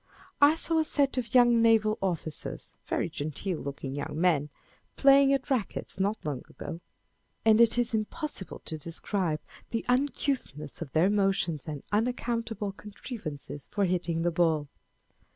I 0.41 0.55
saw 0.55 0.79
a 0.79 0.83
set 0.83 1.19
of 1.19 1.35
young 1.35 1.61
naval 1.61 1.99
officers, 2.01 2.73
very 2.87 3.07
genteel 3.07 3.59
looking 3.59 3.93
young 3.93 4.19
men, 4.19 4.49
playing 4.97 5.31
at 5.31 5.51
rackets 5.51 5.99
not 5.99 6.17
long 6.25 6.41
ago, 6.49 6.81
and 7.45 7.61
it 7.61 7.77
is 7.77 7.93
impossible 7.93 8.63
to 8.65 8.79
describe 8.79 9.41
the 9.69 9.85
uncouthness 9.87 10.81
of 10.81 10.91
their 10.93 11.11
motions 11.11 11.67
and 11.67 11.83
unaccountable 11.91 12.73
contri 12.73 13.21
vances 13.21 13.69
for 13.69 13.85
hitting 13.85 14.23
the 14.23 14.31
ball. 14.31 14.69